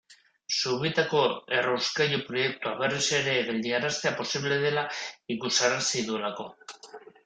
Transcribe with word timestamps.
Zubietako 0.59 1.21
errauskailu 1.57 2.19
proiektua 2.31 2.73
berriz 2.81 3.03
ere 3.19 3.37
geldiaraztea 3.51 4.17
posible 4.25 4.61
dela 4.67 4.89
ikusarazi 5.39 6.09
duelako. 6.13 6.53